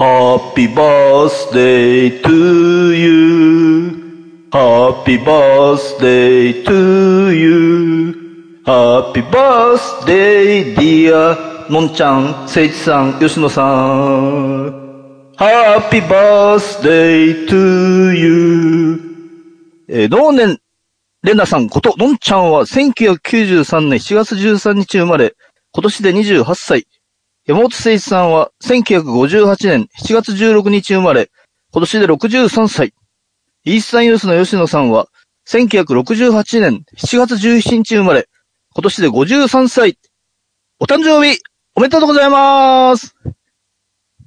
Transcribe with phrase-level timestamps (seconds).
[0.00, 4.48] Happy birthday to you.
[4.50, 8.62] Happy birthday to you.
[8.64, 11.36] Happy birthday dear
[11.70, 14.70] のんちゃん、せいちさん、吉野さん。
[15.36, 19.00] Happy birthday to you.
[19.86, 20.60] えー、同年、
[21.22, 25.34] レナさんこと、のんちゃんは1993年7月13日生まれ、
[25.72, 26.86] 今年で28歳。
[27.50, 31.32] 山本誠一さんは1958年7月16日生まれ、
[31.72, 32.94] 今年で63歳。
[33.64, 35.08] イースタンユースの吉野さんは
[35.48, 38.28] 1968年7月17日生まれ、
[38.72, 39.98] 今年で53歳。
[40.78, 41.40] お誕生日、
[41.74, 43.16] おめでとうございます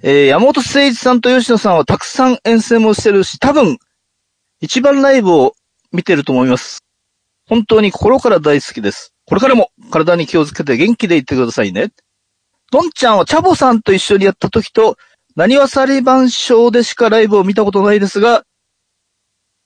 [0.02, 3.78] えー、山本誠一さんと吉野さんはたくさん遠征もしてるし、多分、
[4.60, 5.54] 一番ライブを
[5.94, 6.84] 見てると思います。
[7.48, 9.14] 本当に心から大好きです。
[9.26, 11.94] これからも体に気をつけて元気でいってくださいね。
[12.74, 14.98] どんちゃんはチャボさんと一緒にやった時と、
[15.36, 18.46] 何は裁判所でしかライブを見たことないですが、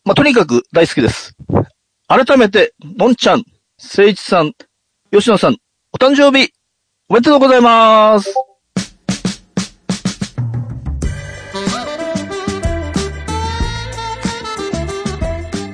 [0.03, 1.33] まあ、とにかく大好きです。
[2.09, 3.45] 改めて、どんちゃん、
[3.78, 4.52] 聖一さん、
[5.09, 5.55] 吉野さん、
[5.94, 6.52] お誕生日、
[7.08, 8.33] おめでとうございます。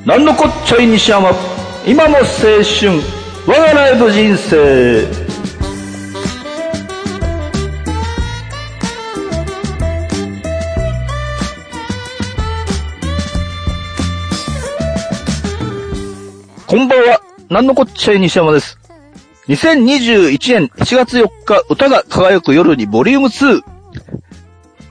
[0.05, 1.31] なんのこっちゃい西山、
[1.87, 3.01] 今も青春、
[3.47, 5.22] 我がライブ人生。
[16.73, 17.21] こんばんは。
[17.52, 18.79] なんのこっちゃい西山です。
[19.47, 23.61] 2021年7月4日、歌が輝く夜にボリューム2。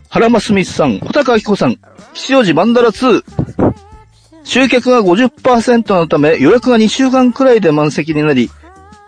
[0.08, 1.80] 原間スミスさん、穂高明子さん、
[2.14, 3.24] 吉祥寺マンダラ2。
[4.44, 8.48] 集客が50%のため予約が2週間くらいで満席になり、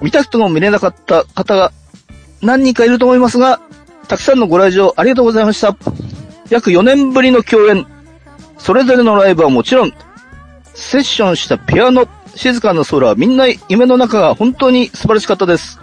[0.03, 1.71] 見たくても見れなかった方が
[2.43, 3.61] 何人かいると思いますが、
[4.09, 5.77] たくさんのご来場ありがとうございました。
[6.51, 7.87] 約4年ぶりの共演。
[8.59, 9.93] それぞれのライブはもちろん、
[10.75, 15.81] セッションしたピアノ、静かな空、みんな夢の中が本当に素晴らしかったです。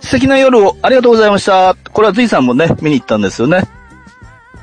[0.00, 1.76] 素敵な夜をありがとうございました。
[1.92, 3.68] これはズイさんもね、見に行ったんですよね。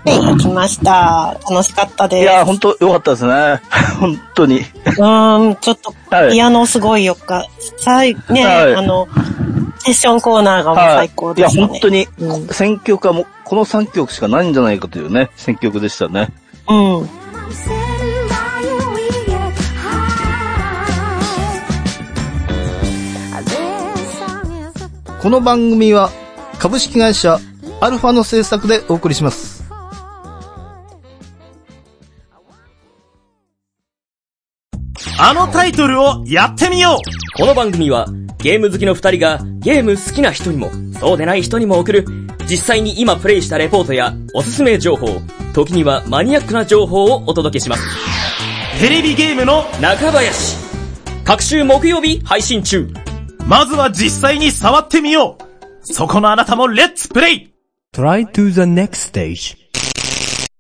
[0.06, 1.38] はい、行きました。
[1.50, 2.24] 楽しかったです。
[2.24, 3.62] いや、本当良かったですね。
[4.00, 4.58] 本当に。
[4.58, 4.64] うん、
[5.62, 5.94] ちょっと、
[6.32, 7.46] ピアノすごいよか。
[7.86, 9.08] はい、ね、はい、あの、
[9.80, 11.62] セッションコーナーがもう最高でしたね。
[11.62, 16.30] はい、いや、本当に、うん、選曲はもう、この3曲しかないんじゃないかというね、選曲でしたね。
[16.68, 16.74] う
[17.04, 17.10] ん。
[25.22, 26.12] この番組は
[26.60, 27.40] 株式会社
[27.82, 29.66] アルファの制作でお送りします。
[35.20, 38.08] あのタイトルをやってみようこの番組は
[38.38, 42.06] ゲーム好きの二人がゲーム好きな人にもそうでない人にも送る
[42.50, 45.22] 実際に今プレイしたレポートやおすすめ情報、
[45.54, 47.84] 時にはマニアックな情報をお届けします。
[48.80, 50.56] テレビゲームの中林。
[51.26, 52.90] 各週木曜日配信中。
[53.50, 55.44] まずは実際に触ってみよう。
[55.82, 57.52] そこのあなたもレッツプレイ
[57.96, 59.12] !Try to the next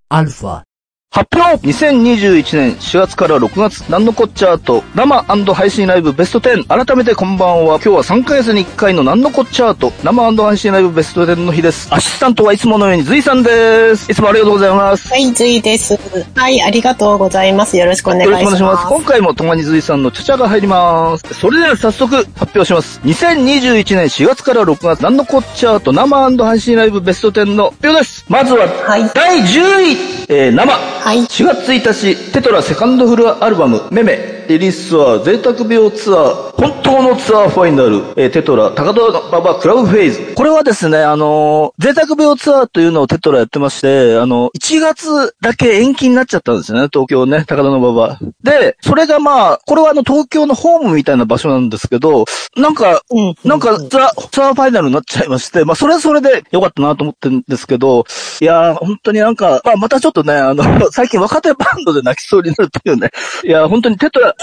[0.10, 0.69] stage.Alpha
[1.12, 6.86] 発表 !2021 年4月から6月、なんのこっちゃーと、生配信ライブベスト10。
[6.86, 7.76] 改めてこんばんは。
[7.78, 11.92] 今日は3ヶ月に1回のなんのこっちゃーと、生配信ライブベスト10の日です。
[11.92, 14.12] アシスタントはいつものようにズイさんです。
[14.12, 15.10] いつもありがとうございます。
[15.10, 15.98] はい、ズイです。
[16.36, 17.76] はい、ありがとうございます。
[17.76, 18.44] よろしくお願いします。
[18.44, 18.94] よろしくお願いします。
[18.94, 21.34] 今回も共にズイさんのちゃちゃが入ります。
[21.34, 23.02] それでは早速発表します。
[23.04, 28.26] 2021年4月から6月、なんのこっちゃーと、生配信ライブベスト10の発表です。
[28.30, 29.98] まずは、はい、第10位、
[30.30, 30.99] えー、生。
[31.02, 31.20] はい。
[31.20, 40.34] 4月1日、テトラセカンドフルアルバム、メメ、リリースツアー、贅沢病ツアー、本当のツアーファイナル、えー、テトラ、高田馬場クラブフェイズ。
[40.34, 48.18] これはですね、あのー、贅沢病ツアーというのをテトラやってまして、あの、1月だけ延期になっちゃったんですよね、東京ね、高田馬場。
[48.42, 52.26] で、それがまあ、これはあの、東京のホームみたいな場所なんですけど、
[52.58, 58.04] なんか、うん、なんかツアー、ツアーファイナルになっちゃいまして、まあ、それはそれで良かったなと思ってるんですけど、
[58.42, 63.12] いやー、本当になんか、まあ、またちょっとね、あの、最近若手バンドで泣きそうになるというね、
[63.44, 64.34] いや、本当にテトラ、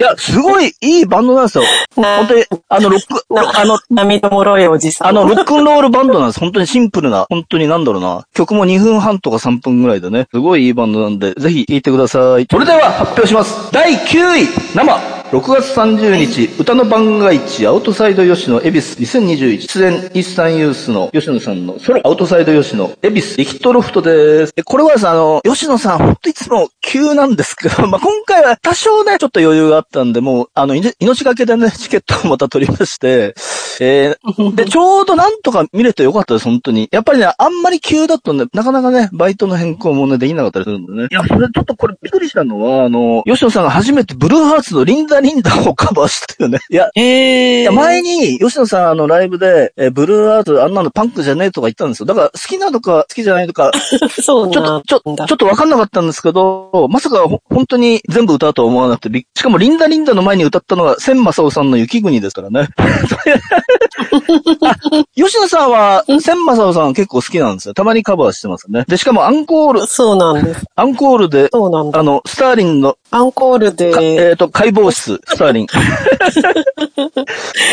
[0.00, 1.64] いや、すごいいいバンドなんですよ。
[1.94, 3.24] 本当に、あの、ロック、
[3.58, 5.08] あの、涙もろいおじさん。
[5.08, 6.40] あの、ロックンロールバンドなんです。
[6.40, 8.24] 本当にシンプルな、本当になんだろうな。
[8.34, 12.46] 曲も2分半とか3分ぐらいでね、すごいいいバンドなんで、ぜひ聴いてください。
[12.50, 13.70] それでは発表します。
[13.72, 24.52] 第9位、生、6月30日、歌の番外地、アウトサイド吉野恵比寿2021出演イースタンユースの吉野さんのソロ、アウトサイド吉野恵比寿リキッドロフトです。
[24.56, 33.34] えこれはですね、あの、吉野さん、ほんといつも急なんですけど、 まあ、今回は多少ね、ちょっと余裕があったんで、もう、あの、い命がけでね、チケットをまた取りまして、
[33.80, 36.88] えー、で、 ちょうどなんとか見れてよかったです、本当に。
[36.92, 41.08] やっぱりね、あんまり急だとね、なかなかね、バイトの変更もね、できなかったりするんでね。
[41.10, 46.58] いや、それちょっとこれびっくりしたのは、あの、吉野さんが初めてブルーハーツのリンダリンダをカバーしたよね。
[46.68, 47.62] いや、へえ。
[47.62, 52.06] いや、前に、吉野さん、あの、ライブで、えーブルーアート、あんなのパンクじゃねえとか言ったんですよ。
[52.06, 53.70] だから、好きなのか、好きじゃないのか、
[54.20, 62.68] そうちょっと、ちょ、ちょっとわかんなかったんですけど、まさか、ほ本当に全部歌うとは思わなくてしかも、リンダリンダの前に歌ったのが、千正夫さんの雪国ですからね。
[64.62, 64.76] あ
[65.14, 67.74] 吉野さんは、千正夫さん結構好きなんですよ。
[67.74, 68.84] たまにカバーしてますね。
[68.88, 70.64] で、しかもアンコール、そうなんです。
[70.74, 71.98] アンコールで、そうなんだ。
[71.98, 75.66] あの、スターリンの、アンコールかえっ、で、と、解剖室、スターリン。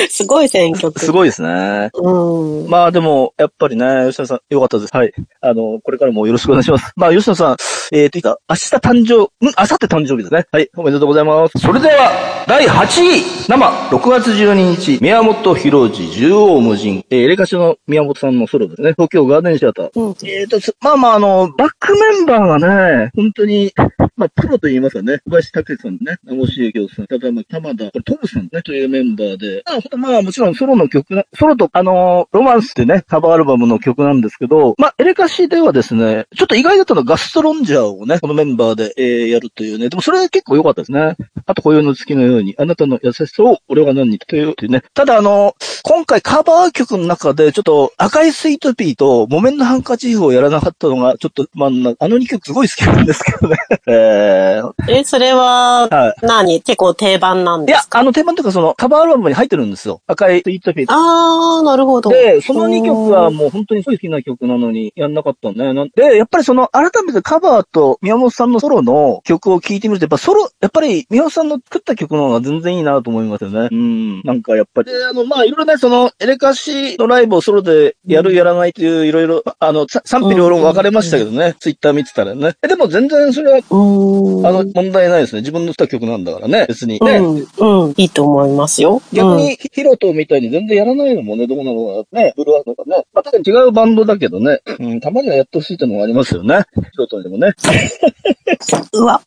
[0.09, 0.99] すごい選曲。
[0.99, 1.89] すごいですね。
[1.93, 2.69] うん。
[2.69, 4.95] まあでも、やっぱりね、吉野さん、よかったです。
[4.95, 5.13] はい。
[5.41, 6.91] あの、これからもよろしくお願いします。
[6.95, 7.57] まあ、吉野さん、
[7.91, 10.45] えーと、いた、明日誕生、ん明後日誕生日ですね。
[10.51, 10.69] はい。
[10.75, 11.57] おめでとうございます。
[11.59, 12.11] それでは、
[12.47, 17.03] 第8位生 !6 月12日、宮本博次、縦横無尽。
[17.09, 18.93] えー、エレカシの宮本さんのソロですね。
[18.93, 19.89] 東京ガーデンシアター。
[19.95, 23.71] うんえーと、すまあまあ、あの、バックメンバーがね、本当に、
[24.21, 25.19] まあ、プロと言いますかね。
[25.25, 26.17] 小林武さんね。
[26.23, 27.07] 名越幸雄さん。
[27.07, 29.63] ただ、まあ、玉田、これトムさんね、というメンバーで。
[29.97, 39.89] まあ、まあ、もちろんソロの曲な、ソロと、あのーロマンスってね、カバーアルバムの曲なんですけど、まあ、エレカシではですね、ちょっと意外だったのはガストロンジャーをね、このメンバーで、えー、やるというね。
[39.89, 41.15] でもそれ結構良かったですね。
[41.47, 44.83] あと、冬の月のように、あなたの優しさを俺は何にというね。
[44.93, 53.57] ただ、あの今回カバー曲の中で、ちょっと赤いスイートピーと木綿のハンカチーフをやらなかったのが、ちょっと、まあ、あの2曲すごい好きなんですけどね。
[53.87, 54.10] えー、
[54.87, 56.25] え、それは、はい。
[56.25, 56.61] 何？
[56.61, 57.99] 結構定番なんいやです、か？
[57.99, 60.01] あの、定番というか、その、カバーアルバムに入ってるんですよ。
[60.07, 60.85] 赤いスイートピー。
[60.89, 62.09] あー、なるほど。
[62.09, 65.85] で、その2曲はもう本当にすごい好きな曲なのにやんなかったんだよな。
[65.95, 73.69] で、やっぱりその改めてカバーと宮本さんのソロの曲を聴いてみると、やっぱソロ、やっぱり宮本さんの作った曲の方が全然いいなと思いますよね。
[73.71, 74.21] うん。
[74.23, 74.91] なんかやっぱり。
[74.91, 81.55] で、あの、まあ、いろいろね、その、エレカシのライブをソロでやるやらないといういろいろ、あの、さ賛否両論分かれましたけどね。
[81.59, 82.53] ツイッター見てたらね。
[82.63, 84.00] えでも全然それは、うーん。
[84.47, 85.41] あの、問題ないですね。
[85.41, 86.65] 自分の作った曲なんだからね。
[86.67, 87.17] 別にね。
[87.17, 89.01] うん、うん、いいと思いますよ。
[89.13, 93.05] 逆に、ヒヒロトみたいに全然やらないのもね、どうなのかね、ブルーアートとかね。
[93.13, 96.63] まあ、確かに違うバンドだけどね、うん、たまにはやってほしいってのがありますよね。
[96.75, 97.53] ヒロトにもね。
[98.93, 99.01] うん。
[99.01, 99.21] うわ。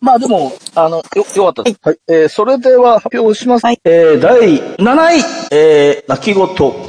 [0.00, 1.02] まあでも、あの、よ、
[1.36, 1.78] よかったです。
[1.82, 1.96] はい。
[2.08, 3.66] えー、それでは発表します。
[3.66, 6.44] はいえー、第7位、えー、泣き言、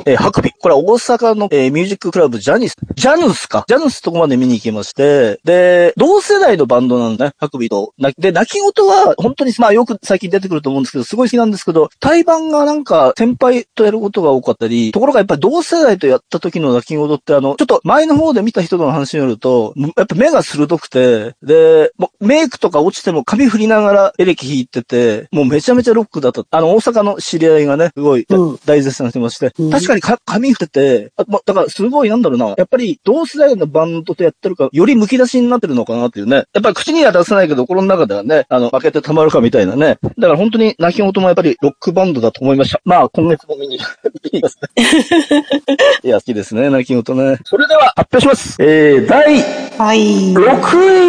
[0.06, 0.52] えー、ハクビ。
[0.52, 2.76] これは大阪の、えー、ミュージッククラブジャニス。
[2.96, 3.66] ジャヌスか。
[3.68, 7.94] ジャヌスとこまで見に行きまして、で、同世代のバンドなんね、ハクビと。
[7.98, 26.44] なで、泣き言は、本当に、まあよく最近出てくると思うんですけど、すごい好きなんですけど、対バンがなんか、先輩とやることが多かったり、ところがやっぱり同世代とやった時の泣き言って、あの、ちょっと前の方で見た人の話によると、やっぱ目が鋭くて、で、もうメイクとか落ちても髪振りながらエレキ弾いてて、もうめちゃめちゃロックだった。
[26.52, 36.44] あの、大阪の知り合いがね、すごいうん大絶賛してまして、うん確かにか髪振ってて、あまだからすごいなんだろうな、やっぱり同世代のバンドとやってるから、より剥き出しになってるのかなっていうね。
[36.54, 40.00] やっぱり口には出せないけど、心の中ではね、あの、負けてたまるかみたいなね。
[40.18, 42.82] だから本当に泣き言もやっぱりロックバンドだと思いました。
[42.84, 45.46] まあ、今月も 見に行きますね。
[46.04, 47.38] いや、好きですね、泣き言ね。
[47.44, 48.56] それでは発表します。
[48.60, 49.42] えー、第
[49.78, 50.34] はい。
[50.34, 50.42] 6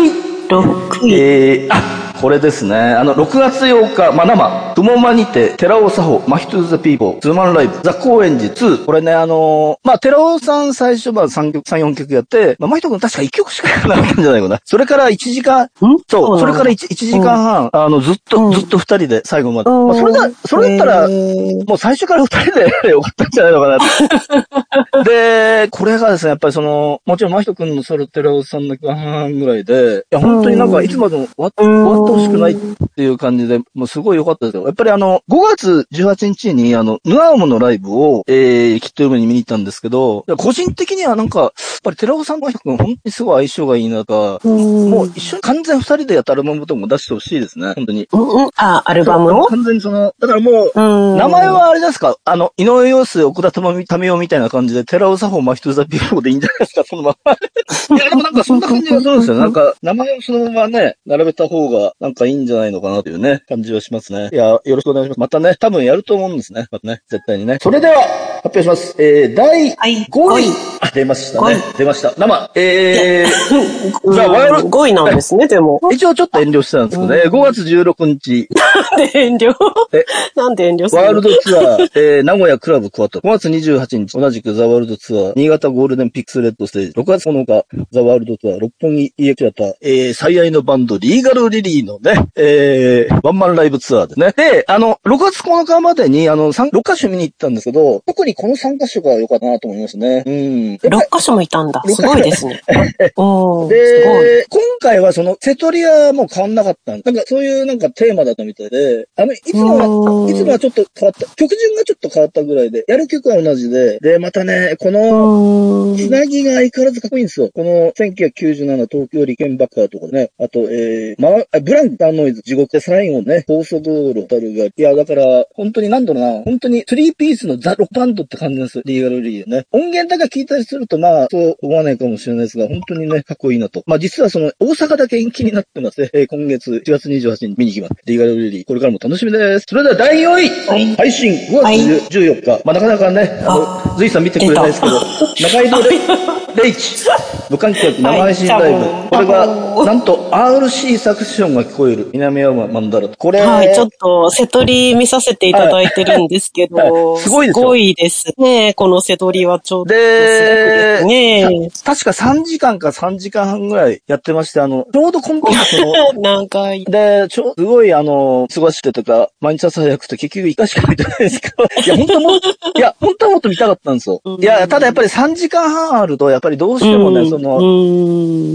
[0.07, 0.33] 位。
[0.49, 1.15] 6位。
[1.15, 2.77] えー、あ、これですね。
[2.77, 8.85] あの、6月8日、まあ、生、雲間にて、寺尾佐穂、マヒトゥーザピーポー、ツーマンライブ、ザ・高円寺2。
[8.85, 14.61] これね、あのーまあ、寺尾さん最初、まあ、3曲、3、4曲やって、まあ、マヒト君確か1曲しかやらなかったんじゃないかな。
[14.65, 15.69] それから1時間、ん？
[16.09, 19.71] そう、それからい 1, 1時間半、あの、ずっと、うんずっと2人で最後まで。
[19.71, 22.53] まあ、それだ、それだったら、もう最初から二人
[22.85, 25.03] でよかったんじゃないのかな。
[25.03, 32.57] で、これがですね、やっぱりその、もちろん、真人くんのソロテラオさんの半ぐらいで、いや、本当になんか、いつまでも終わっ終わってほしくないっ
[32.97, 34.65] ていう感じで、もうすごい良かったですよ。
[34.65, 41.51] やっぱりあの、5月18日に、あの、ヌアームのライブを、えー、キットルームに見に行ったんですけど、個人的にはなんか、やっ
[41.83, 44.91] ぱり寺尾さんと真人くん、本当にすごい相性がいい中、うん。
[44.91, 48.09] もう一緒に完全二人でやったアルバムとかも出してほしいですね、本当に。
[48.13, 48.51] うんうん。
[48.57, 49.47] あ、アルバムを？
[49.47, 51.17] 完全にその、だからもう、うん。
[51.17, 52.17] 名前はあれですか？
[52.25, 57.33] あの、井上陽水、奥田民生みたいな感じで、寺尾佐穂、マヒトゥザピーポーでいいんじゃないですか、そのまま。
[57.97, 59.37] いや、でもなんかそんな感じがするんですよ。
[59.37, 64.29] なんか、名前をそのままね、並べた方が、なんかいいんじゃないのかなというね、感じはしますね。
[64.33, 65.21] いや、よろしくお願いします。
[65.21, 66.67] またね、多分やると思うんですね。
[66.73, 67.59] またね、絶対にね。
[67.63, 68.97] それでは、発表します。
[68.99, 70.45] えー、第はい5位。
[70.81, 71.57] あ、出ましたね。
[71.77, 72.15] 出ました。
[72.17, 75.79] 生、えー、ザ・ワールド、5位なんですね、でも。
[75.93, 78.49] 一応ちょっと遠慮してたんですけどね、5月16日、
[78.91, 79.55] なんで遠慮？
[79.93, 80.05] え？
[80.35, 81.09] なんで遠慮するの？
[81.09, 83.21] ワールドツアー、えー、名古屋クラブクワット。
[83.21, 86.93] 5月28日、同じくザワールドツアー、新潟ゴールデンピックスレッドステージ。
[86.93, 94.33] 6月9日、ザワールドツアー、六本木 EX シアター、えー、最愛のバンド、リーガルリリーのね、えー、ワンマンライブツアーですね。
[94.37, 100.23] で、あの、6月9日までに、あの、3 6カ所見に行ったんですけど、特にこの3カ所が良かったなと思いますね。
[100.27, 100.71] うん。
[100.71, 101.83] やっぱり6箇所もいたんだ。
[101.87, 102.61] すごいですね。
[103.17, 104.25] おー、すごい。
[104.25, 115.97] で、今回はその、セトリアも変わんなかったんなんかそういうなんかテーマだったみたいで、あの、いつもは、いつもはちょっと変わった、曲順がちょっと変わったぐらいで、やる曲は同じで、で、またね、こうの。
[115.97, 117.51] つなぎが相変わらずかっこいいんですよ。
[117.55, 120.31] この1997東京リケンバッカーとかね。
[120.39, 124.65] あと、えー、まあ、ブランクターノイズ地獄で最後ね、高速道路たるが。
[124.65, 128.83] いや、だから、本当になんだろうな、本当にスリーピースのザ・ロックバンドって感じですよ。
[128.85, 129.67] リーガルリーでね。
[129.73, 133.83] 音源だけ聞いたりすると、まあ、そう思わないかもしれないですが、本当にね、かっこいいなと。
[133.87, 136.11] まあ、実はその、大阪だけ延期になってますね。
[136.13, 138.03] えー今月1月28日に見に行きます。
[138.07, 138.65] リーガルリー。
[138.65, 139.67] これからも楽しみです。
[139.69, 142.63] それでは第4位、はい配信5月はい14日。
[142.65, 145.01] まあ、なかなかね、あの、ズイさん見てくれないですけど、
[145.49, 147.07] 中井戸レレイチ、
[147.51, 148.79] 無観客生配信ライブ。
[148.79, 149.47] はいこれが、
[149.85, 153.09] なんと RC サクションが聞こえる南山マンダラ。
[153.09, 158.75] これ、はい、ちょっと、瀬戸り見させていただいてるんですけど、はいはいすごいですよすごいですね。
[158.75, 161.71] この瀬戸りはちょっと、で、すね。
[161.85, 172.41] た確か3時間か3時間半ぐらいやってまして、あの、ちょうどコンピューターの、 なんか、で、ちょ、すごいあの、過ごしてとか、毎日朝早くて結局1回しか見てないですけど、 いや、本当もう、
[172.77, 174.21] いや、本当はもっと見たかったんですよ。
[174.41, 177.63] いや、ただやっぱり3時間半あると、やっぱりどうしてもね、その、う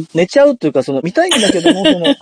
[0.01, 0.05] ん。
[0.13, 2.13] 寝ちゃうっていうか、その、見たいんだけども、その、 い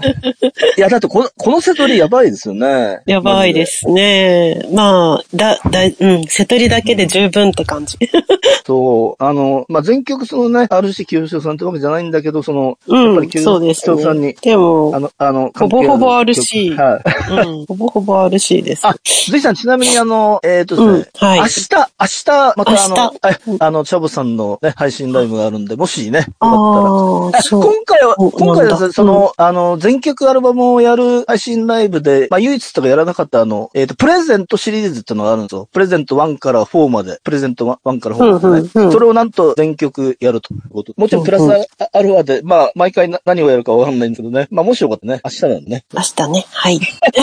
[0.77, 2.99] や、だってこの、このセトリやばいですよね。
[3.05, 3.65] やばいで。
[3.65, 4.65] すね。
[4.71, 7.97] まあ、だ、だ、うん、瀬戸りだけで十分って感じ。
[8.65, 17.47] そう、あの、まあ、全曲そのね、RC 清志郎さんってわけじゃないんだけど、その、うん、やっぱり清そうです清志郎さんにね。、でもあ、の、あの、ほぼほぼ RC ある曲はい。
[17.47, 18.85] うん、 ほぼほぼ RC です。
[18.85, 23.13] あ、ぜひさん、ちなみにあの、 えっ、とですね、うんはい明日、明日、またあの、
[23.59, 27.61] あの、チャボさんのね、配信ライブがあるんで、もしね、よかったら。
[27.61, 35.67] 今回は、お今回はその、あの、全曲アルバムをやる配信ライブで、まあ、唯一とかやらなかったあの、えっ、と、プレゼントシリーズっていうのがあるんですよ。
[35.71, 37.04] プレゼント1から4まで。
[37.23, 40.93] プレゼント 1, 1から4までね、うんうんうんそれをなんと全曲やるということ。
[40.97, 44.47] もちろんプラスアアルファで、まあ、毎回な何をやるかわかんないんですけどね。
[44.51, 45.85] まあ、もしよかったらね、明日なんでね。
[45.93, 46.45] 明日ね。
[46.51, 46.79] はい。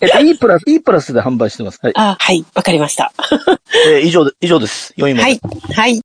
[0.00, 1.78] えっと、E プラス、E プラスで販売してます。
[1.82, 1.92] はい。
[1.96, 2.44] あ、はい。
[2.54, 3.12] わかりました。
[3.88, 4.94] えー以上で、以上です。
[4.96, 5.24] 4位まで。
[5.24, 5.40] はい。
[5.74, 6.00] はい。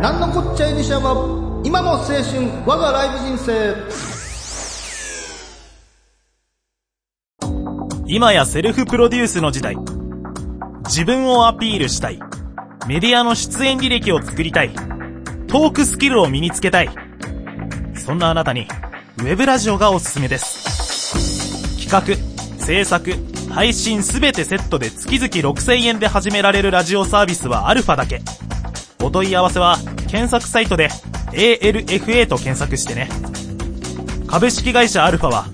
[0.00, 2.22] なんのこっちゃい西山今の青春
[2.64, 3.74] 我がライブ人生
[8.06, 9.76] 今やセルフプロデュースの時代。
[10.90, 12.18] 自分をアピールしたい。
[12.88, 14.70] メディアの出演履歴を作りたい。
[15.46, 16.90] トークスキルを身につけたい。
[17.94, 18.66] そんなあなたに、
[19.18, 21.78] ウェブラジオがおすすめです。
[21.88, 22.18] 企
[22.58, 23.14] 画、制作、
[23.50, 28.20] 配信すべてセットで月々6000円で始められるラジオサービスはアルファだけ。
[29.00, 29.78] お問い合わせは、
[30.08, 30.88] 検索サイトで
[31.30, 33.08] ALFA と検索してね。
[34.26, 35.46] 株式会社アルファは、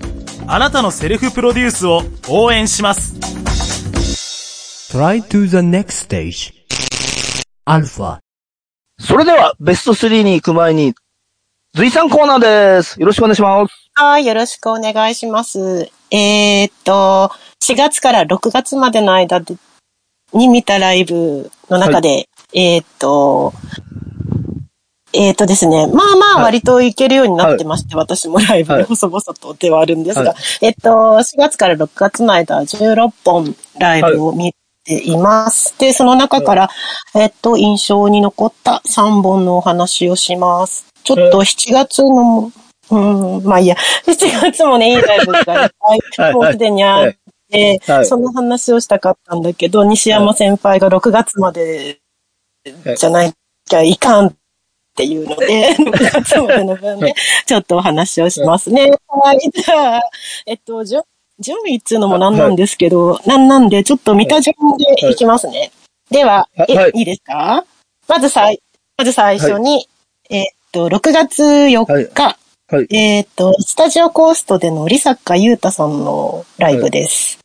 [0.47, 3.36] あなたのセルフプロデュースを応援します。
[4.97, 6.51] Try to the next stage.
[7.67, 8.17] Alpha.
[8.99, 10.95] それでは、ベスト3に行く前に、
[11.75, 12.99] 随さんコーナーです。
[12.99, 13.91] よろしくお願いします。
[13.93, 14.25] はい。
[14.25, 15.91] よろしくお願いします。
[16.09, 17.31] えーっと、
[17.63, 19.55] 4月から6月までの間で
[20.33, 23.53] に見たライブの中で、えーっと、
[25.13, 25.85] えーっとですね。
[25.85, 34.55] まあまあはい割といけるようになってまして、私もライブはいに細々とではあるんですが、はいえっと、4月から6月の間、16本ライブを見
[34.87, 35.77] ています。
[35.77, 36.69] で、その中から、
[37.13, 40.85] えっと、印象に残った3本のお話をします。
[41.03, 42.51] ちょっと7月の、
[42.89, 42.97] う
[43.41, 43.75] ん、まあいいや、
[44.07, 47.11] 7月もね、いいライブがいっぱ はいい、もうすでにあっ
[47.51, 48.05] て、はい。
[48.05, 51.99] その話をしたかったんだけど、西山先輩が6月まで
[52.97, 53.33] じゃない
[53.67, 54.33] きゃいかんっ
[54.95, 57.13] ていうので、 6月までの分で、
[57.45, 58.71] ちょっとお話をします。
[58.71, 58.91] ね。
[59.07, 60.01] はい、じゃあ、
[60.45, 61.03] えっと、順
[61.39, 64.55] 順位っていうのもなんなんですけど、なんなんで、ちょっと見た順
[64.99, 65.71] でいきますね。
[66.09, 66.91] では、え、はい。
[66.95, 67.65] いいですか？
[68.07, 68.61] まずさい、
[68.97, 69.87] まず最初に、
[70.29, 72.37] えっと、6月4日、
[72.69, 72.95] はい。
[72.95, 77.39] えっ、と、スタジオコーストでのリサッカユータさんのライブです。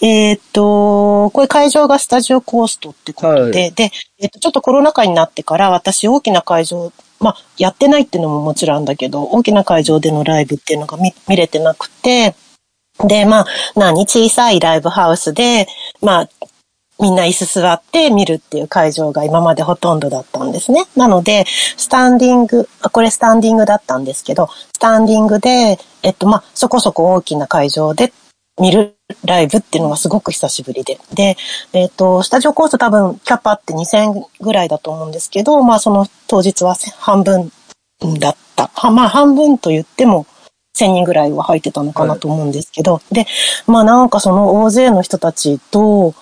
[0.00, 12.34] えっ、と、これ会場がスタジオコーストってことで、はで、えっ、と、ちょっとコロナ禍になってから私大きな会場、まあ、やってないっていうのももちろんだけど、大きな会場でのライブっていうのが見見れてなくて、
[13.06, 15.66] で、まあ、何小さいライブハウスで、
[16.00, 16.28] まあ、
[17.00, 20.84] みんな椅子座って見るっていう会場が今までほとんどだったんですね。
[20.96, 21.44] なので、
[21.76, 28.12] スタンディング、これスタンディングだったんですけど、スタンディングで、えっと、まあ、そこそこ大きな会場で
[28.60, 30.98] 見るライブっていうのがすごく久しぶりで。
[31.12, 31.36] で、
[31.72, 37.50] えっと、スタジオコース多分キャパって2000ぐらいだと思うんですけど、まあ、その当日は半分
[38.20, 38.70] だった。
[38.90, 40.26] まあ、半分と言っても、
[40.74, 43.26] 1000人ぐらいは入ってたのかなと思うんですけど、で、
[43.66, 46.14] まあなんかその大勢の人たちと、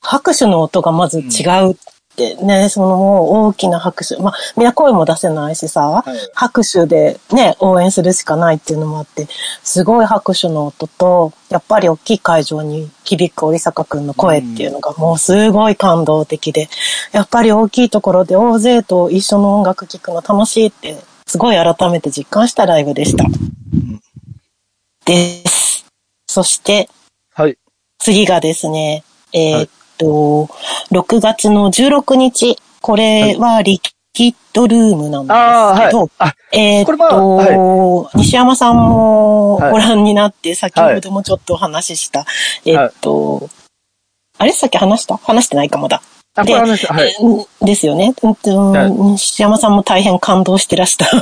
[0.00, 1.76] 拍手の音がまず違うっ
[2.16, 4.20] てね、そのもう大きな拍手。
[4.20, 9.28] まあ、みんな声も出せないしさ、拍手でね、応援するしかないっていうのもあって、
[9.62, 16.68] すごい拍手の音と、やっぱり大きい会場に響く織坂くんの声っていうのがもうすごい感動的で、
[17.12, 20.96] やっぱり大きいところで大勢と一緒の音楽聴くの楽しいって、
[21.26, 23.24] すごい改めて実感したライブでした。
[25.04, 25.84] です。
[26.26, 26.88] そして、
[27.34, 27.56] はい。
[27.98, 30.48] 次がですね、えーっと、
[30.90, 33.80] 6月の16日、これはリ
[34.12, 35.32] キッドルームなんで
[35.80, 36.08] すけど、はい。
[36.18, 42.26] あ、えーっこれはと、西山さんもはいご覧になって、先ほどもちょっとお話しした、
[42.64, 43.48] えーっと、
[44.38, 45.16] あれさっき話した？
[45.16, 46.02] 話してないかまだ。
[46.34, 46.94] あ、これ話した。
[46.94, 47.08] はい。
[47.08, 48.14] えーですよね。
[48.22, 51.06] うんとはい西山さんも大変感動してらした。
[51.06, 51.16] そ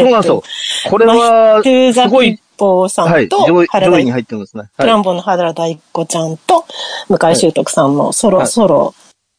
[0.00, 0.42] うなんですよ。
[0.90, 3.26] これは、すごいピッポーさはい。
[3.26, 4.64] んと、上位原田上位に入ってますね。
[4.76, 4.86] トはい。
[4.88, 6.64] ランボの原大子ちゃんと、
[7.08, 8.94] 向井修徳さんのソロ、はいソロ、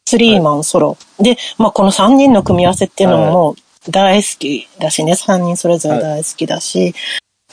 [0.06, 0.96] スリーマンソロ。
[1.18, 6.94] で、まあこの3人の組み合わせっていうのももう大好きだしね、3人それぞれ大好きだし、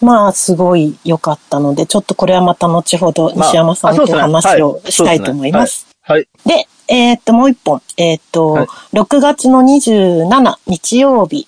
[0.02, 5.88] まあすごい良かったので、ちょっとこれはまた後ほどまあ西山さんと話をはいしたいと思います。
[6.02, 6.28] はい。
[6.46, 7.82] で、えーっと、もう一本。
[7.98, 11.48] えーっと、はい6月の27日曜日。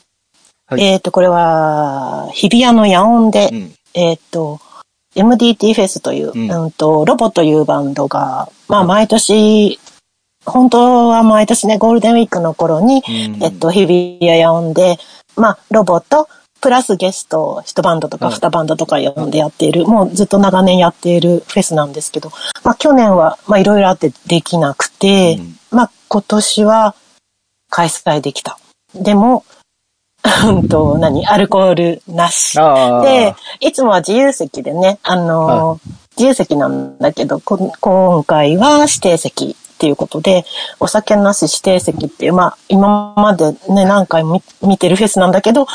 [0.68, 3.76] はいえーっと、これは、日比谷の野音で、うん。
[3.96, 4.60] えーっと、
[5.16, 6.52] MDT フェスという、うん。
[6.52, 9.80] うん、と、ロボというバンドが、まあ、毎年、
[10.46, 13.44] 本当は毎年ね、ゴールデンウィークの頃に、うん。
[13.44, 14.98] えっと、日比谷野音で、
[15.38, 16.28] まあ、ロボと、
[16.62, 22.32] プラスゲスト、一バンドとかはい二バンドとか呼んでやっている、もうずっと長年やっているフェスなんですけど、
[22.64, 25.60] まあ去年は、まあいろいろあってできなくて、うん。
[25.70, 26.96] まあ今年は
[27.70, 28.58] 開催できた。
[28.96, 29.46] でも、
[30.50, 31.26] うんと、何？
[31.28, 32.58] アルコールなし。
[33.04, 40.46] で、いつもは自由席でね、あのー自由席なんだけど、こ今回は指定席っていうことで、
[40.80, 45.68] お酒なし指定席っていう、まあ、今までね、何回も見見てるフェスなんだけど、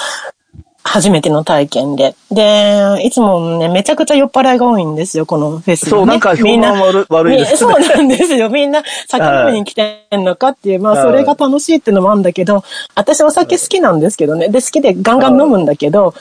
[0.83, 2.16] 初めての体験で。
[2.31, 5.90] で、いつもね、めちゃくちゃ酔っ払いが多いんですよ、このフェス、ね。
[5.90, 7.57] そう、なんか評みんな判悪悪いですね。
[7.59, 8.49] そうなんですよ。
[8.49, 12.64] みんな酒飲みに来てんのかっていう、まあはいそれが楽しいっていうのもあるんだけど、
[12.95, 14.49] 私お酒好きなんですけどね。
[14.49, 16.14] で、好きでガンガン飲むんだけど、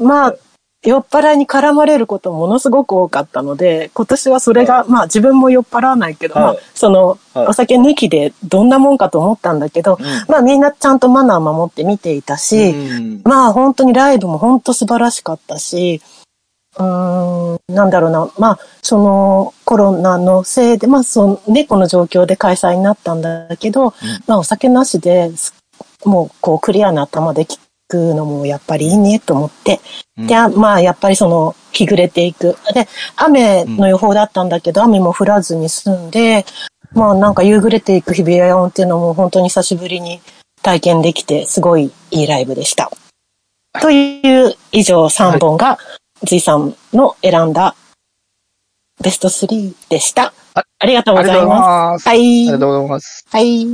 [0.00, 0.34] まあ、
[0.86, 6.44] 酔っ払いに絡まれることものすごく多かったので、今年はそれが、まあ自分も酔っ払わないけど、はい。
[6.44, 7.46] まあその、はい。
[7.48, 13.20] お酒抜きでどんなもんかと思ったんだけど、まあみんなちゃんとマナー守って見ていたし、うん。
[13.24, 16.00] まあ本当にライブも本当素晴らしかったし、
[16.78, 23.94] うーん、なんだろうな、まあそのコロナのせいで、まあそのね、この状況で開催になったんだけど、
[24.26, 25.54] まあお酒なしです、
[26.04, 29.80] もうこうクリアな頭で聞くのもやっぱりいいねと思って、
[30.16, 32.56] で、あまあやっぱりその日暮れていく。
[32.74, 36.44] で、雨の予報だったんだけど、雨も降らずに済んで、
[36.92, 40.20] まあなんか夕暮れていく日比谷音っていうのも本当に久しぶりに
[40.62, 42.90] 体験できて、すごいいいライブでした。
[43.80, 45.78] という以上3本が、
[46.22, 47.76] ずいさんの選んだ
[49.02, 50.32] ベスト3でした。
[50.54, 52.08] あありがとうございます。
[52.08, 52.48] はい。
[52.48, 53.26] ありがとうございます。
[53.30, 53.66] はい。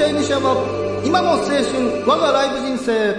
[0.00, 0.54] っちゃい西山
[1.04, 1.60] 今の青春
[2.06, 3.14] 我がライブ人生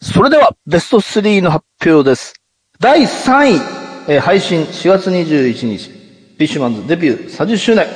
[0.00, 2.34] それでは、ベスト3の発表です。
[2.80, 3.60] 第3位、
[4.08, 7.86] えー配信4月21日、フィッシュマンズデビュー30周年。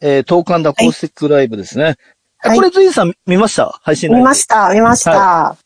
[0.00, 1.84] えー、トークアンダーコースティックライブですね。
[1.84, 1.96] はい
[2.42, 3.78] あこれ、ズイさん見ました？
[3.82, 5.56] 配信見ブました、見ました。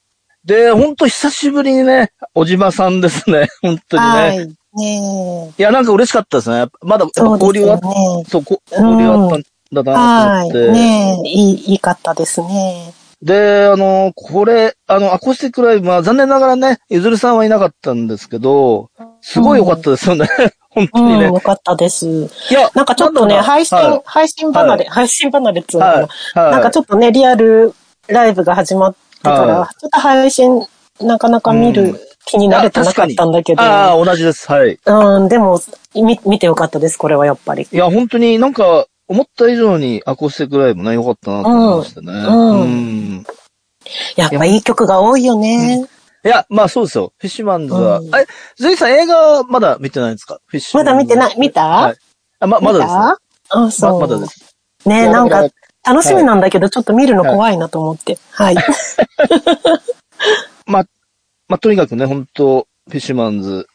[0.45, 3.49] で、ほんと久しぶりにね、小島さんですね。
[3.63, 4.60] 本当にね。、はいい。
[4.75, 5.63] ねえ。
[5.63, 6.67] や、なんか嬉しかったですね。
[6.83, 8.25] まだ、交流あっよね。
[8.29, 10.51] そう、こ交流あったんだなはい。
[10.51, 10.73] と思って。
[10.73, 12.93] ねえ、いい、いいかったですね。
[13.23, 20.27] で、あの、これ、あの、アコースティックライブは残念ながらね、ゆずるさんはいなかったんですけど、すごい良かったですよね。
[20.71, 21.25] 本当うん、にね。
[21.27, 22.07] よかったです。
[22.07, 27.75] いや、なんかちょっとね、配信、はい配信離れ、配信離れっていうのはいはいなんかちょっとね、リアル
[28.07, 30.67] ライブが始まってから、はちょっと配信、
[31.01, 34.51] なかなか見うんる気になれてなかったんだけど、ああ、同じです。
[34.51, 34.79] はい。
[34.85, 35.61] うん、でも、
[35.95, 37.67] み見てよかったです、これはやっぱり。
[37.71, 42.13] いや、本当になんか、思った以上にアコースティックライブね、良かったなと思いましたね。
[42.13, 43.27] うんうん
[44.17, 45.85] やっぱいい曲が多いよね。
[46.25, 47.13] いや、まあそうですよ。
[47.19, 47.99] フィッシュマンズは。
[47.99, 50.39] うんえ、ズイさん映画まだ見てないんですか？
[50.47, 51.97] フィッシュまだ見てない、見た、はい。
[52.39, 53.01] あ、ま、まだですね。
[53.49, 53.93] あ、そう。
[53.95, 54.55] ままだです。
[54.85, 55.49] ねなんかだ、
[55.85, 58.19] 楽しみなんだけど、ちょっと見るの怖いなと思って。
[58.31, 58.55] はい。
[58.55, 58.63] ま
[61.57, 63.67] あ、とにかくね、本当フィッシュマンズ。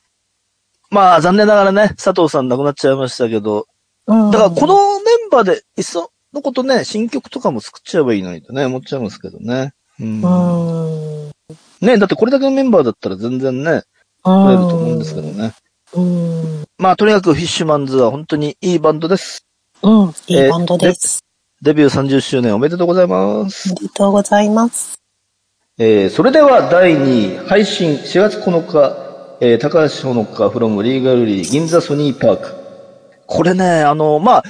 [0.89, 3.67] まあ、残念ながらね、佐藤さん亡くなっちゃいましたけど、
[4.07, 9.73] うんだからこのメンバーで、いっそのことね、新曲とかも作っちゃえばいいのにとね、思っちゃいますけどね。
[9.99, 10.21] うん。
[10.21, 11.31] うん。
[11.81, 13.83] ね、だってこれだけのメンバーだったら全然ね、
[14.23, 15.53] 作れると思うんですけどね。
[15.93, 16.65] うん。
[16.77, 19.45] まあ、とにかくフィッシュマンズは本当にいいバンドです。
[19.81, 20.13] うん。
[20.27, 21.23] いいバンドです。
[21.61, 23.71] デビュー30周年おめでとうございます。
[23.71, 25.04] ありがとうございます。
[25.77, 32.55] えー、それでは第2位、配信4月9日、えー、高橋ほのか from リーガルリー銀座ソニーパーク。
[33.25, 34.43] これね、あの、まあ、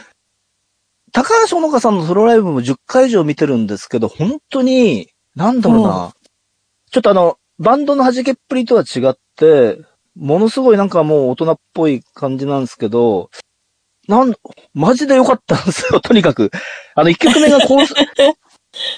[1.11, 6.13] 高橋ほのかさんのソロライブも10回以上見てるんですけど、本当に、なんだろうな、
[6.91, 9.79] ちょっとあの、バンドの弾けっぷりとは違って、
[10.15, 13.31] ものすごいなんかもう大人っぽい感じなんですけど、
[14.07, 14.35] なん、
[14.75, 16.51] マジで良かったんですよ、とにかく。
[16.93, 17.79] あの、1曲目がコ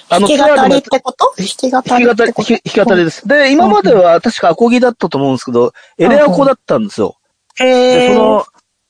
[0.08, 1.34] あ弾き語りってこと？
[1.36, 2.48] 弾き語弾き語り、りってこと？
[2.48, 3.28] 弾き語りです。
[3.28, 7.16] で、今までは確かアコギだったと思うんですけど、エレアコだったんですよ。
[7.60, 8.44] へで、ーその、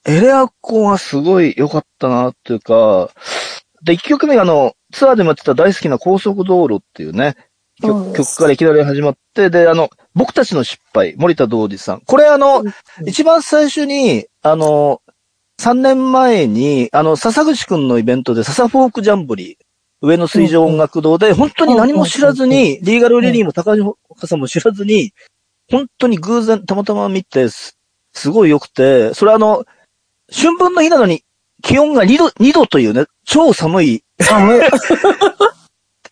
[0.06, 3.10] エレアコがすごい良かったなっていうか、
[3.82, 7.36] で、1曲目があの、ツアーでもやってた大好きな高速道路っていうね、
[7.82, 8.12] うん。
[8.12, 12.00] 曲曲からいきなり始まって、で、あの、僕たちの失敗、森田道二さん。
[12.00, 12.64] これあの、
[13.06, 15.00] 一番最初に、あの、
[15.60, 19.67] 3年前に、あの、笹口くんのイベントで、笹フォークジャンボリー、
[20.00, 25.12] 上野水上音楽堂で、本当に何も知らずに、リーガルリリーも高橋岡さんも知らずに、
[25.70, 27.76] 本当に偶然たまたま見て、す
[28.12, 29.64] すごい良くて、それあの、
[30.32, 31.24] 春分の日なのに、
[31.62, 34.04] 気温が2度、2度というね、超寒い。
[34.20, 34.60] 寒い。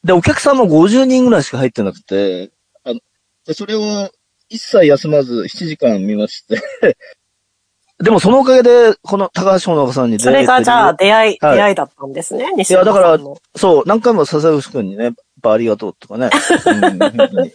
[0.04, 2.50] で、お客さんも50人ぐらいしか入ってなくて、
[2.84, 3.00] あの、
[3.46, 4.10] でそれを
[4.48, 6.60] 一切休まず7時間見まして、
[8.06, 12.52] でもそのおかげで、この高橋穂香さんに出それがじゃあ出会い、はい出会いだったんですね。
[12.56, 13.18] 西いや、だから
[13.56, 16.30] そう、何回も笹口くんにね、やっぱありがとうとかね。
[16.66, 17.52] うん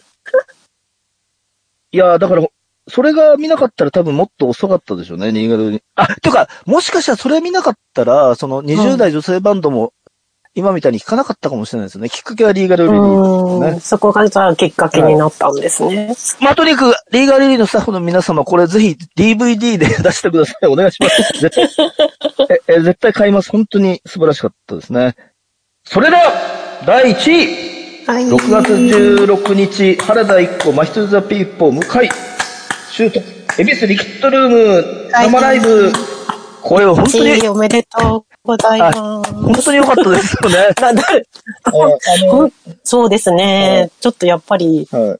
[1.94, 2.46] いや、だから、
[2.88, 5.82] それが見なかったら多分もっと遅かったでしょうね、新潟に。
[5.94, 9.94] あ、ていうか、もしかしたらそれ見なかったら、その20代女性バンドも、
[10.54, 12.10] 今みたいに聴かなかったかもしれないですよね。
[12.10, 13.80] きっかけはリーガルリリーですねうん。。
[13.80, 16.14] そこがじゃあきっかけになったんですね。
[16.40, 20.66] まあ、とにかく、リーガルリリーのスタッフの皆様、これぜひ DVD で 出してください。
[20.66, 21.40] お願いします。
[21.40, 21.50] 絶
[22.36, 23.50] 対、え、え絶対買います。
[23.50, 25.16] 本当に素晴らしかったですね。
[25.84, 26.32] それでは、
[26.86, 27.72] 第1位
[28.06, 28.26] はい。
[28.26, 32.10] 6月16日、原田一子、マヒトゥザピーポー、向かい、
[32.90, 33.20] シュート、
[33.58, 34.58] 恵比寿リキッドルーム、
[35.12, 35.92] はい生ライブ。
[36.62, 38.98] これは本当に、1位おめでとうございます。
[38.98, 40.56] 本当に良かったですよね。
[42.84, 43.90] そうですね。
[44.00, 45.18] ちょっとやっぱり、のはい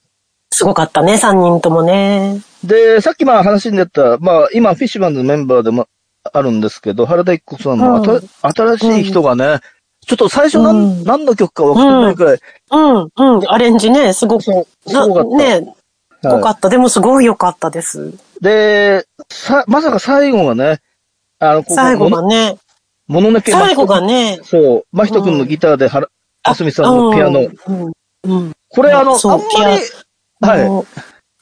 [0.53, 2.41] すごかったね、3人ともね。
[2.63, 5.89] で、さっきまあ話に出た、まあ今フィッシュマンズのメンバーでも
[6.31, 9.61] あるんですけど、原田一子さんもあた、うん新しい人がね、
[10.07, 12.39] ちょっと最初何,、うん何の曲か分かってないくらい、
[12.71, 15.37] うん、うん、アレンジね、すごく、そう、すなごかった。
[15.37, 15.75] ね、
[16.23, 16.69] すごかった。
[16.69, 18.13] でもすごい良かったです。
[18.41, 20.81] で、さ、まさか最後がね、
[21.43, 22.57] あの、ここ最後がね、
[23.09, 26.09] もののけ最後がね、そう、真人くんのギターで、はら、
[26.45, 27.41] あすみさんのピアノ。
[27.41, 28.53] うん、うん。
[28.69, 29.81] これあの、あんまり、
[30.41, 30.67] はい。
[30.67, 30.85] い。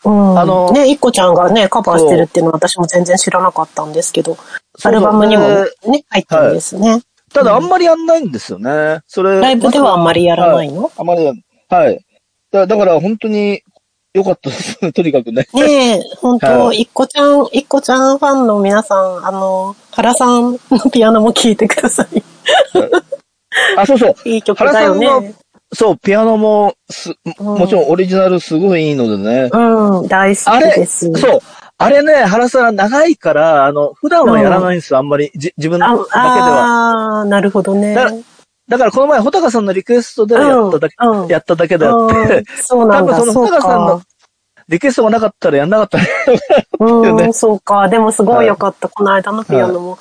[0.03, 4.39] うん、あのね、いっこちゃんがね、カバーしてるっていうのは私も全然知らなかったんですけど、
[4.83, 7.03] アルバムにもでね、入ってるんですね。
[7.35, 9.01] ただあんまりやんないんですよね。
[9.07, 9.39] それ。
[9.39, 10.91] ライブではあんまりやらないの？
[10.97, 12.01] あまりやん、はい。
[12.51, 13.63] だだから本当に
[14.13, 14.79] 良かったです。
[14.93, 15.47] とにかくね。
[15.55, 22.23] ねえ、本は当いっこちゃん、いっこちゃんファンの皆さん、あの、原さんのピアノも聴いてください。
[23.77, 24.15] あ、そうそう。
[24.29, 25.35] いい曲だよね。
[25.73, 29.51] そう、ピアノもす、もちろんオリジナルすごいいいのでね。
[29.53, 31.13] うん、大好きです。
[31.13, 31.41] そう。
[31.79, 35.31] あれね、原さん長いから、あの、普段はやらないんですよ、あんまり。
[35.37, 37.21] じ自分だあけでは。
[37.21, 37.95] あー、なるほどね。
[37.95, 38.11] だ
[38.71, 44.07] だからこの前、穂高さんのリクエストでやっただけ、うんうんやっただけであってうん、そうなんだ、多分その穂高さんのか。
[44.69, 46.05] リクエストがなかったらやんなかったね。
[46.05, 46.11] ね
[46.79, 47.89] うん、 そうか。
[47.89, 49.99] でもすごい良かった、この間のピアノも。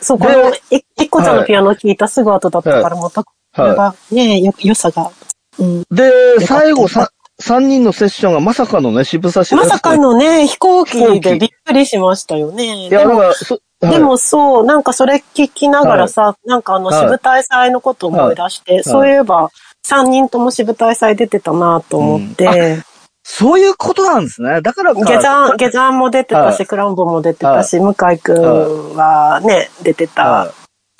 [0.00, 5.10] そう、こでの、いいっこちゃんのピアノ聞いたすぐ後だったから、また、これはが、ねよ、良さが。
[5.58, 5.80] うん。
[5.80, 5.84] い。
[5.90, 6.12] で、
[6.46, 12.86] 最後さ、三人のセッションがまさかのね、渋沢しまさかのね、飛行機でびっくりしましたよね。
[12.86, 19.50] いや、から、そ、はいでもそう、なんかそれ聞きながらさ、なんかあの、はい支部大祭のこと思い出して、そういえば、
[19.84, 22.82] 3人とも支部大祭出てたなと思って、
[23.24, 24.60] そういうことなんですね。
[24.62, 25.00] だからか。
[25.00, 30.28] 下山、下山も出てたし、はいクランボも出てたし、向井くんはね、出てた。
[30.28, 30.50] はい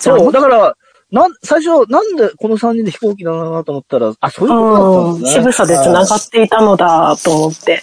[0.00, 0.74] そう、だから、
[1.12, 5.42] なん、最初、なんでこの三人で飛行機なのかなと思ったら、あ、そういうことだん、ですね。
[5.42, 7.82] 渋さで繋がっていたのだと思って。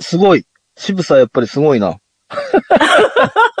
[0.00, 0.44] すごい。
[0.76, 1.96] 渋さやっぱりすごいな。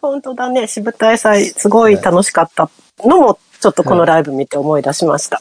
[0.00, 0.66] 本当だね。
[0.66, 5.40] 渋滞祭、すごい楽しかったのも、ちょっとこのライブ見て思い出しました。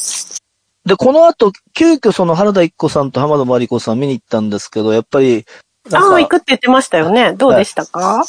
[0.86, 5.46] で、この後、急遽その原田一子さんと浜田真理子さん見に行ったんですけど、やっぱり、
[5.92, 7.34] ああ、か行くって言ってましたよね。
[7.34, 8.24] どうでしたか、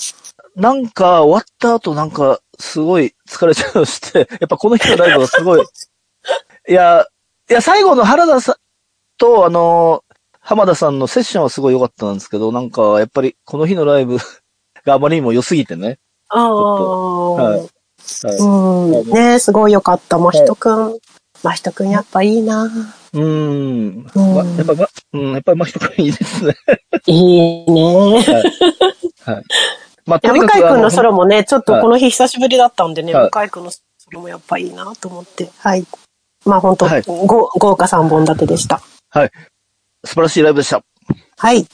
[0.57, 5.65] なんか終わった後なんかすごい疲れちゃうして、 やっぱこの日のライブがすごい、
[6.69, 7.07] いや、
[7.49, 8.57] いや、最後の原田さん
[9.17, 10.03] とあの、
[10.41, 14.19] 浜田さんのセッションはすごい良かったんですけど、なんかやっぱりこの日のライブ
[14.85, 15.99] があまりにも良すぎてね。
[16.29, 17.69] ああ、はいはい
[18.39, 19.11] うん。
[19.11, 20.19] ねすごいよかった。
[20.19, 20.99] もひとくん。
[21.43, 22.65] まひとくんやっぱいいな。
[22.65, 24.07] うーん。
[24.15, 26.55] うんま、やっぱ、ま、うん、やっぱりまあ一いいですね。
[27.07, 28.25] いいね。
[29.25, 29.43] はい。
[30.07, 35.51] まあ、いや、向井くんのソロもね、ちょっとはいこの日久しぶりだったんでね、はい向井くんのソロもやっぱいいなと思って。
[35.59, 35.85] はい。
[36.45, 38.81] まあ本当、はいご豪華3本立てでした。
[39.11, 39.31] はい。
[40.05, 40.83] 素晴らしいライブでした。
[41.37, 41.67] はい。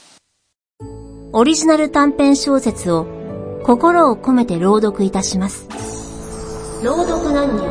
[1.31, 3.14] オリジナル短編小説を
[3.65, 5.67] 心を込めて朗読いたします。
[6.83, 7.65] 朗読何人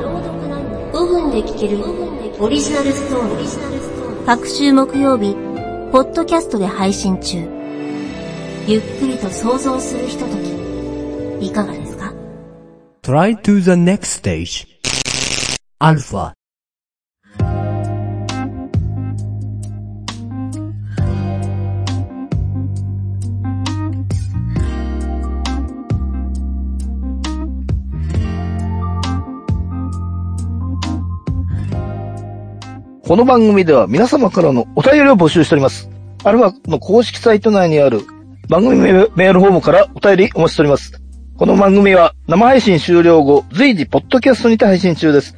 [0.92, 1.84] 5分で聞ける
[2.40, 4.26] オリジナルストーリー。
[4.26, 5.36] 各週木曜日、
[5.92, 7.36] ポッドキャストで配信中。
[8.66, 10.36] ゆっくりと想像するひとと
[11.38, 12.12] き、いかがですか
[13.04, 14.66] ？Try to the next stage.
[33.06, 35.90] この番組では皆様からのお便りを募集しております。
[36.24, 38.00] アルファの公式サイト内にある
[38.48, 41.02] 番組メールフォームからお便りお待ちしております。
[41.36, 45.36] この番組は生配信終了後、随時ポッドキャストにて配信中です。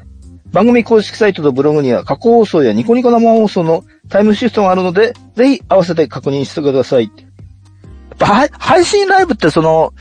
[0.53, 7.07] 番組公式サイトとブログには過去放送やニコニコ生放送のタイムシフトがあるので、ぜひ合わせて確認してください。
[7.07, 9.93] やっぱはい配信ライブってその、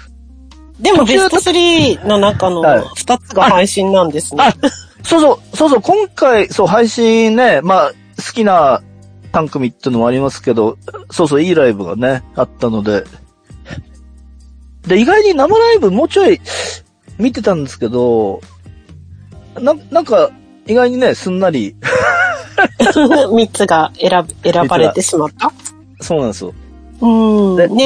[0.80, 4.44] でもベスト3の中のはい2つが配信なんですね。
[4.44, 4.54] あ、
[5.06, 8.82] そうそう、そうそう、今回、そう、配信ね、まあ、好きな
[9.34, 10.78] 3組っていうのもありますけど、
[11.12, 13.04] そうそう、いいライブがね、あったので。
[14.88, 16.40] で、意外に生ライブもうちょい
[17.18, 18.42] 見てたんですけど、
[19.60, 20.30] な、なんか、
[20.68, 21.76] 意外にね、すんなり、
[22.80, 25.52] 3つが選ぶ選ばれてしまった？
[26.02, 26.54] そうなんですよ。
[27.02, 27.56] うん。
[27.58, 27.84] でね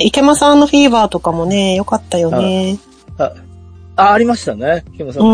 [0.00, 2.78] え、池間さんのフィーバーとかもね、良かったよね。
[3.18, 3.32] あ、あ
[3.96, 4.84] ありましたね。
[4.96, 5.28] キムさんうん。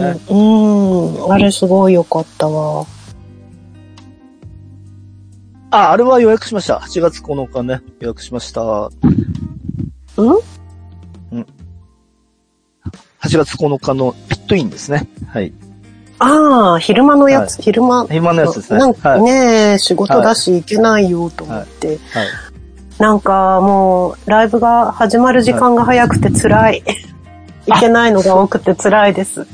[0.00, 0.20] のね。
[0.28, 1.32] うん。
[1.32, 2.86] あれすごい良かったわ。
[5.70, 6.78] あ、あれは予約しました。
[6.78, 8.62] 8月9日ね、予約しました。
[8.62, 10.38] うん
[13.22, 15.08] ？8月9日のピットインですね。
[15.28, 15.52] はい。
[16.18, 18.06] ああ、昼間のやつ、昼間。
[18.10, 18.80] 今のやつですね。
[18.80, 19.22] なんかはい。
[19.22, 21.88] ね、仕事だし行けないよと思って。
[21.88, 21.98] はい。
[22.98, 26.82] なんかもう、ライブが始まる時間が早くて辛い。
[27.66, 29.46] 行けないのが多くて辛いです。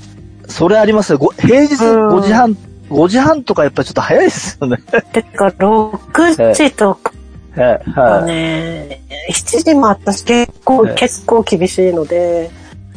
[0.48, 1.18] それありますよ。
[1.18, 2.56] ご平日うん5時半、
[2.90, 4.78] 5時半とかやっぱりちょっと早いですよね。
[5.12, 7.12] てか、6時とか
[7.56, 7.90] はい。
[7.90, 8.24] はい。
[8.26, 12.50] ね、7時も私結構、はい結構厳しいので、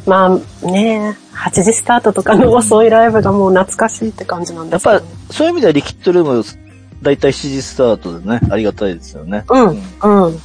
[0.06, 6.44] まあね、8時スタートとかの遅いライブがもう懐かしいって感じなんやっですけどぱ、そういう意味ではリキッドルーム、
[7.02, 9.44] だいたい7時スタートでね、ありがたいですよね。
[9.48, 9.76] うん、うん。
[10.00, 10.38] 本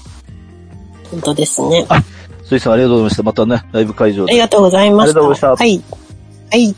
[1.21, 1.85] 当ですね。
[1.89, 2.01] あ
[2.47, 3.23] スイさんありがとうございました。
[3.23, 4.33] またね、ライブ会場で。
[4.33, 5.19] りがとうございました。
[5.19, 5.83] ありがとうございはい。
[6.51, 6.75] はい。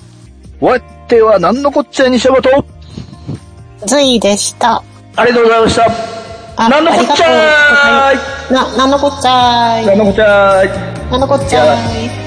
[0.61, 2.49] お相手は何のこっちゃい西山と、
[3.85, 4.81] ズイでした。
[5.15, 5.91] ありがとうございました。
[6.59, 8.53] あ何のこっちゃーい？
[8.53, 9.85] な、なんのこっちゃーい？
[9.85, 11.11] 何のこっちゃーい？
[11.11, 12.26] なんのこっちゃーい。